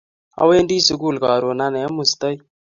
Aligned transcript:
Awendi 0.41 0.75
sukul 0.87 1.15
karon 1.23 1.59
ane, 1.65 1.79
amustai 1.89 2.37